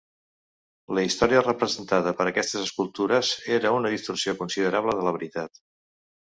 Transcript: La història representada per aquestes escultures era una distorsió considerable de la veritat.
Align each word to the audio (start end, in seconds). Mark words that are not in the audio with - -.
La 0.97 1.01
història 1.07 1.43
representada 1.43 2.13
per 2.21 2.27
aquestes 2.31 2.63
escultures 2.69 3.35
era 3.59 3.75
una 3.81 3.93
distorsió 3.97 4.35
considerable 4.41 4.97
de 5.03 5.07
la 5.11 5.15
veritat. 5.21 5.63